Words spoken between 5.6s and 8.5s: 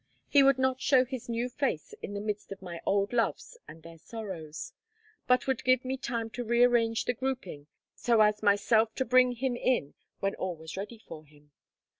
give me time to re arrange the grouping so as